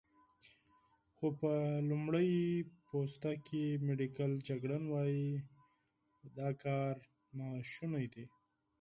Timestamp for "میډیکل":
3.85-4.31